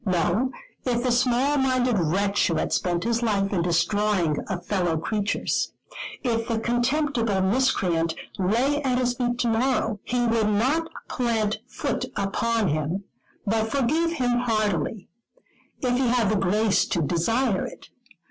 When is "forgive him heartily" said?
13.69-15.07